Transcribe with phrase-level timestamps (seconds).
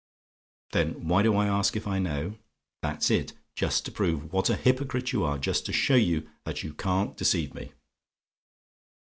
[0.71, 2.39] "THEN WHY DO I ASK IF I KNOW?
[2.81, 6.63] "That's it: just to prove what a hypocrite you are: just to show you that
[6.63, 7.73] you can't deceive me.